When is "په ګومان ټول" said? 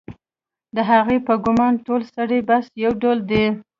1.27-2.01